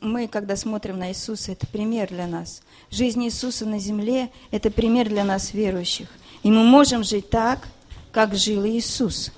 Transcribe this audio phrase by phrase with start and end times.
[0.00, 2.62] Мы, когда смотрим на Иисуса, это пример для нас.
[2.90, 6.08] Жизнь Иисуса на земле– это пример для нас, верующих.
[6.42, 7.68] И мы можем жить так,
[8.12, 9.32] как жил Иисус.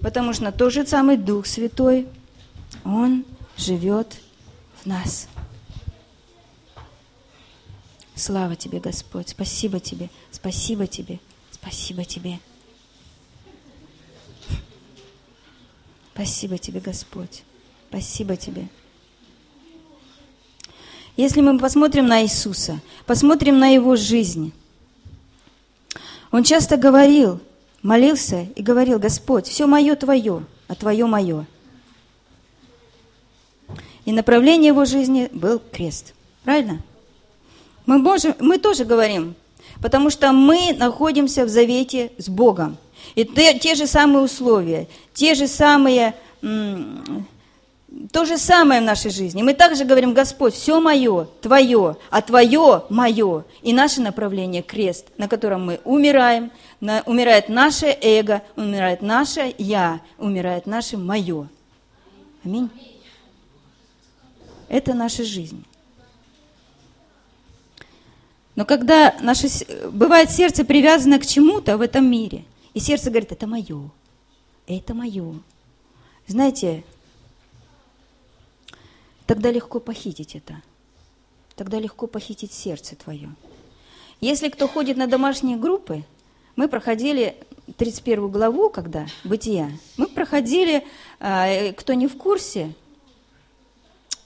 [0.00, 2.08] Потому что тот же самый Дух Святой,
[2.84, 3.24] Он
[3.56, 4.16] живет
[4.82, 5.28] в нас.
[8.14, 9.28] Слава Тебе, Господь.
[9.28, 10.10] Спасибо Тебе.
[10.30, 11.20] Спасибо Тебе.
[11.50, 12.38] Спасибо Тебе.
[16.12, 17.44] Спасибо Тебе, Господь.
[17.90, 18.68] Спасибо Тебе.
[21.16, 24.52] Если мы посмотрим на Иисуса, посмотрим на Его жизнь,
[26.32, 27.40] Он часто говорил,
[27.82, 31.46] молился и говорил, Господь, все мое Твое, а Твое мое.
[34.06, 36.14] И направление Его жизни был крест.
[36.44, 36.80] Правильно?
[37.84, 39.34] Мы, можем, мы тоже говорим,
[39.82, 42.78] потому что мы находимся в завете с Богом–
[43.14, 46.14] и те, те же самые условия, те же самые,
[48.12, 49.42] то же самое в нашей жизни.
[49.42, 53.44] Мы также говорим, Господь, все мое, Твое, а Твое мое.
[53.62, 60.00] И наше направление– крест, на котором мы умираем, на, умирает наше эго, умирает наше «я»,
[60.18, 61.48] умирает наше «мое».
[62.44, 62.70] Аминь.
[64.68, 65.64] Это наша жизнь.
[68.54, 69.48] Но когда наше,
[69.90, 73.90] бывает сердце привязано к чему-то в этом мире, и сердце говорит, это мое,
[74.66, 75.34] это мое.
[76.28, 76.84] Знаете,
[79.30, 80.60] тогда легко похитить это.
[81.54, 83.30] Тогда легко похитить сердце твое.
[84.20, 86.02] Если кто ходит на домашние группы,
[86.56, 87.36] мы проходили
[87.76, 90.84] 31 главу, когда, «Бытия», мы проходили,
[91.20, 92.74] а, кто не в курсе,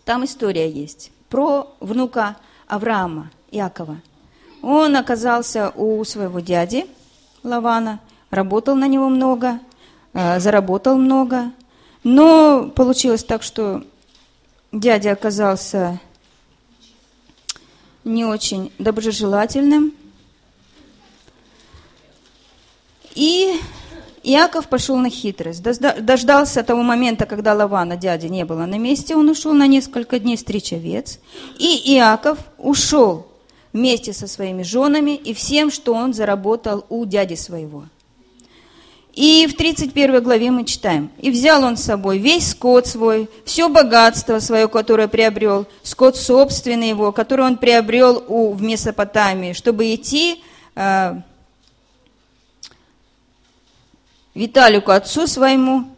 [0.06, 4.00] там история есть про внука Авраама, Иакова.
[4.62, 6.86] Он оказался у своего дяди
[7.42, 9.61] Лавана– работал на него много,
[10.14, 11.52] э, заработал много.
[12.05, 13.84] Но получилось так, что
[14.75, 16.00] дядя оказался
[18.05, 19.94] не очень доброжелательным.
[23.14, 23.58] И
[24.24, 25.62] Иаков пошел на хитрость.
[25.62, 29.17] Дождался того момента, когда Лавана, дяди, не было на месте.
[29.17, 31.20] Он ушел на несколько дней стричь овец.
[31.58, 33.29] И Иаков ушел
[33.73, 37.85] вместе со своими женами и всем, что он заработал у дяди своего.
[39.14, 41.11] И в 31 главе мы читаем.
[41.19, 46.89] «И взял он с собой весь скот свой, все богатство свое, которое приобрел, скот собственный
[46.89, 50.42] его, который он приобрел у, в Месопотамии, чтобы идти
[50.74, 51.14] э,
[54.35, 55.93] Виталику, отцу своему,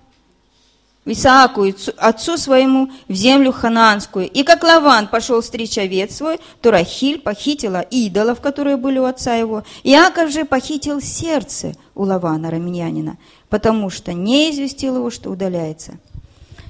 [1.08, 1.64] Исааку,
[1.98, 4.28] отцу своему, в землю хананскую.
[4.28, 9.36] И как Лаван пошел стричь овец свой, то Рахиль похитила идолов, которые были у отца
[9.36, 9.62] его.
[9.84, 13.18] Иаков же похитил сердце у Лавана, раминянина,
[13.48, 15.98] потому что не известил его, что удаляется.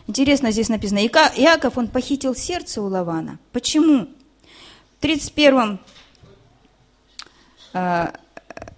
[0.07, 3.39] Интересно, здесь написано, Иаков, он похитил сердце у Лавана.
[3.53, 4.07] Почему?
[4.99, 5.79] В 31
[7.73, 8.07] э,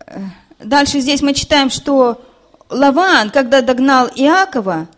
[0.07, 0.21] э,
[0.61, 2.25] дальше здесь мы читаем, что
[2.71, 4.89] Лаван, когда догнал Иакова,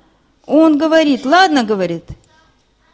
[0.50, 2.04] он говорит, ладно, говорит,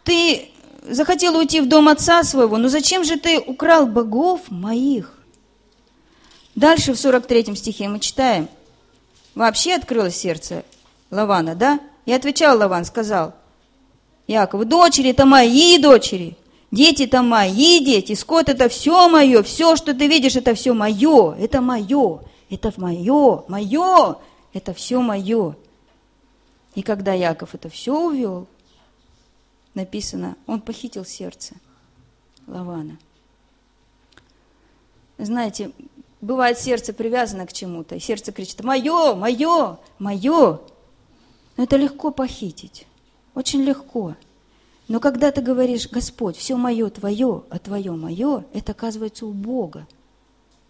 [0.04, 0.50] ты
[0.82, 5.12] захотел уйти в дом отца своего, но зачем же ты украл богов моих?
[6.54, 8.48] Дальше в 43 стихе мы читаем.
[9.34, 10.64] Вообще открылось сердце
[11.10, 11.80] Лавана, да?
[12.04, 13.34] И отвечал Лаван, сказал
[14.26, 16.36] Якову, дочери это мои дочери,
[16.70, 21.34] дети это мои дети, скот это все мое, все, что ты видишь, это все мое,
[21.34, 24.16] это мое, это мое, мое,
[24.52, 25.56] это все мое.
[26.76, 28.47] И когда Яков это все увел,
[29.72, 31.54] написано, он похитил сердце
[32.47, 32.98] Лавана.
[35.16, 35.72] Знаете,
[36.20, 40.60] бывает сердце привязано к чему-то, и сердце кричит, мое, мое, мое.
[41.56, 42.86] Но это легко похитить,
[43.34, 44.15] очень легко.
[44.86, 49.86] Но когда ты говоришь, Господь, все мое твое, а твое мое, это оказывается у Бога.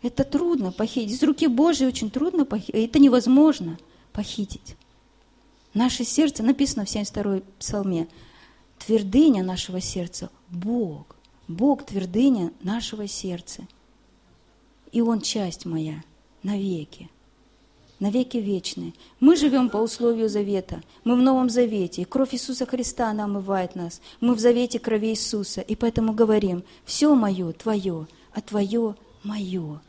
[0.03, 1.17] Это трудно похитить.
[1.17, 2.77] Из руки Божьей очень трудно похитить.
[2.77, 3.77] Это невозможно
[4.13, 4.77] похитить.
[5.77, 8.09] Наше сердце, написано в 72-й псалме,
[8.79, 11.17] твердыня нашего сердца– Бог.
[11.49, 13.69] Бог– твердыня нашего сердца.
[14.91, 16.03] И Он часть моя
[16.43, 17.11] навеки,
[18.01, 18.95] навеки вечные.
[19.21, 20.83] Мы живем по условию завета.
[21.05, 22.01] Мы в Новом Завете.
[22.01, 24.01] И кровь Иисуса Христа она омывает нас.
[24.23, 25.61] Мы в завете крови Иисуса.
[25.61, 29.83] И поэтому говорим, все мое твое, а твое мое.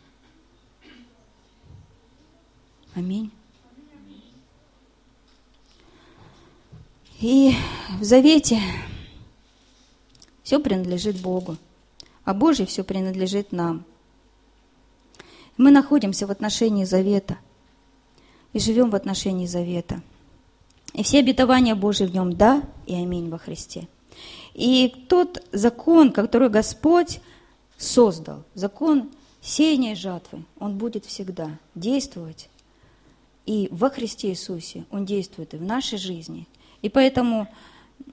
[2.93, 3.31] Аминь.
[7.19, 7.55] И
[7.99, 8.61] в завете
[10.43, 11.57] все принадлежит Богу,
[12.23, 13.85] а Божье все принадлежит нам.
[15.57, 17.39] Мы находимся в отношении завета
[18.53, 20.03] и живем в отношении завета.
[20.93, 23.87] И все обетования Божьи в нем «да» и «аминь» во Христе.
[24.53, 27.19] И тот закон, который Господь
[27.77, 29.09] создал, закон
[29.41, 32.49] сеяния и жатвы, он будет всегда действовать.
[33.45, 36.47] И во Христе Иисусе он действует и в нашей жизни.
[36.81, 37.47] И поэтому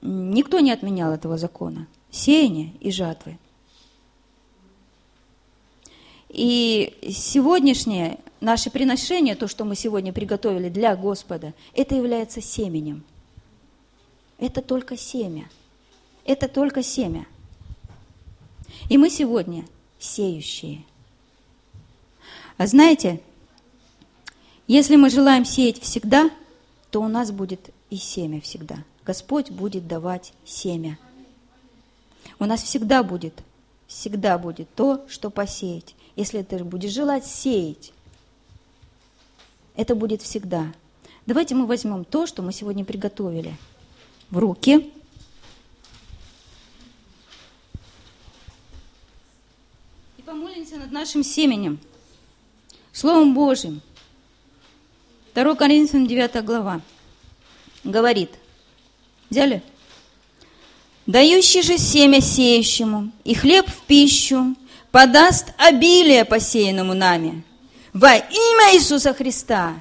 [0.01, 1.87] никто не отменял этого закона.
[2.11, 3.37] Сеяния и жатвы.
[6.29, 13.03] И сегодняшнее наше приношение, то, что мы сегодня приготовили для Господа, это является семенем.
[14.37, 15.49] Это только семя.
[16.25, 17.25] Это только семя.
[18.89, 19.65] И мы сегодня
[19.99, 20.83] сеющие.
[22.57, 23.21] А знаете,
[24.67, 26.29] если мы желаем сеять всегда,
[26.91, 28.83] то у нас будет и семя всегда.
[29.05, 30.99] Господь будет давать семя.
[32.39, 33.33] У нас всегда будет,
[33.87, 35.95] всегда будет то, что посеять.
[36.17, 37.93] Если ты будешь желать сеять,
[39.77, 40.73] это будет всегда.
[41.25, 43.55] Давайте мы возьмем то, что мы сегодня приготовили
[44.29, 44.91] в руки.
[50.17, 51.79] И помолимся над нашим семенем,
[52.91, 53.81] Словом Божьим–
[55.35, 56.81] 2 Коринфянам 9 глава
[57.85, 58.31] говорит,
[59.29, 59.63] взяли?
[61.05, 64.55] Дающий же семя сеющему и хлеб в пищу
[64.91, 67.43] подаст обилие посеянному нами
[67.93, 69.75] во имя Иисуса Христа,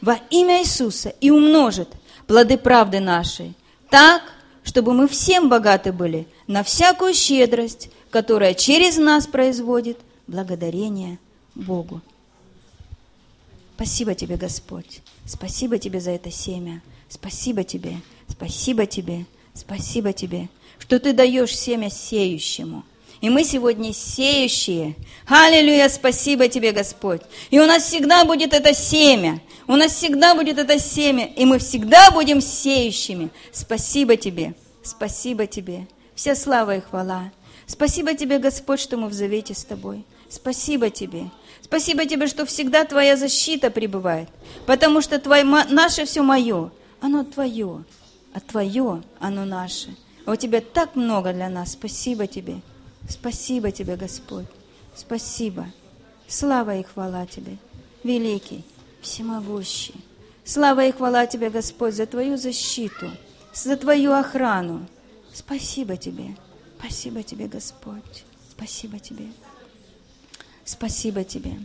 [0.00, 1.88] во имя Иисуса и умножит
[2.26, 3.54] плоды правды нашей,
[3.90, 4.22] так,
[4.64, 11.18] чтобы мы всем богаты были на всякую щедрость, которая через нас производит благодарение
[11.54, 12.00] Богу.
[13.76, 15.00] Спасибо тебе, Господь.
[15.26, 16.82] Спасибо тебе за это семя.
[17.10, 17.96] Спасибо тебе,
[18.28, 20.48] спасибо тебе, спасибо тебе,
[20.78, 22.84] что ты даешь семя сеющему.
[23.20, 24.94] И мы сегодня сеющие.
[25.26, 27.20] Аллилуйя, спасибо тебе, Господь.
[27.50, 29.40] И у нас всегда будет это семя.
[29.66, 31.26] У нас всегда будет это семя.
[31.26, 33.28] И мы всегда будем сеющими.
[33.52, 35.86] Спасибо тебе, спасибо тебе.
[36.14, 37.30] Вся слава и хвала.
[37.66, 40.04] Спасибо тебе, Господь, что мы в завете с тобой.
[40.30, 41.24] Спасибо тебе.
[41.60, 44.28] Спасибо тебе, что всегда твоя защита пребывает,
[44.66, 46.70] потому что твое, наше все мое,
[47.00, 47.84] оно твое,
[48.32, 49.96] а твое, оно наше.
[50.26, 51.72] А у тебя так много для нас.
[51.72, 52.60] Спасибо тебе.
[53.08, 54.46] Спасибо тебе, Господь.
[54.94, 55.66] Спасибо.
[56.28, 57.56] Слава и хвала тебе,
[58.04, 58.64] великий,
[59.00, 59.94] всемогущий.
[60.44, 63.10] Слава и хвала тебе, Господь, за твою защиту,
[63.52, 64.86] за твою охрану.
[65.32, 66.36] Спасибо тебе.
[66.78, 68.24] Спасибо тебе, Господь.
[68.50, 69.26] Спасибо тебе.
[70.70, 71.58] Спасибо Тебе.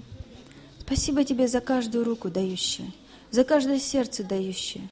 [0.79, 2.91] Спасибо Тебе за каждую руку дающую,
[3.29, 4.83] за каждое сердце дающее,